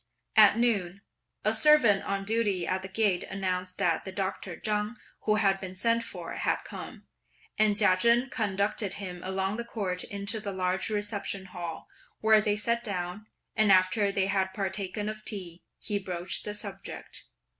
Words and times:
At 0.35 0.57
noon, 0.57 1.01
a 1.45 1.53
servant 1.53 2.03
on 2.05 2.25
duty 2.25 2.65
at 2.65 2.81
the 2.81 2.87
gate 2.87 3.23
announced 3.25 3.77
that 3.77 4.03
the 4.03 4.11
Doctor 4.11 4.59
Chang, 4.59 4.95
who 5.25 5.35
had 5.35 5.59
been 5.59 5.75
sent 5.75 6.01
for, 6.03 6.33
had 6.33 6.63
come, 6.63 7.05
and 7.59 7.77
Chia 7.77 7.95
Chen 7.97 8.31
conducted 8.31 8.93
him 8.93 9.21
along 9.23 9.57
the 9.57 9.63
Court 9.63 10.03
into 10.03 10.39
the 10.39 10.51
large 10.53 10.89
reception 10.89 11.45
Hall, 11.45 11.87
where 12.19 12.41
they 12.41 12.55
sat 12.55 12.83
down; 12.83 13.27
and 13.55 13.71
after 13.71 14.11
they 14.11 14.25
had 14.25 14.55
partaken 14.55 15.07
of 15.07 15.23
tea, 15.23 15.61
he 15.77 15.99
broached 15.99 16.45
the 16.45 16.55
subject. 16.55 17.25